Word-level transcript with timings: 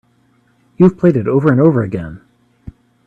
You've 0.77 0.97
played 0.97 1.15
it 1.15 1.27
over 1.27 1.51
and 1.51 1.61
over 1.61 1.83
again. 1.83 2.21